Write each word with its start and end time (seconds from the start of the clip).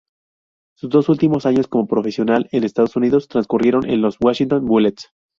Sus 0.75 0.89
dos 0.89 1.09
últimos 1.09 1.45
años 1.45 1.67
como 1.67 1.85
profesional 1.85 2.49
en 2.51 2.63
Estados 2.63 2.95
Unidos 2.95 3.27
transcurrieron 3.27 3.87
en 3.87 4.01
los 4.01 4.17
Washington 4.19 4.65
Bullets. 4.65 5.11